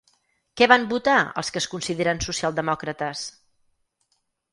[0.59, 3.27] Què van votar els que es consideren socialdemòcrates?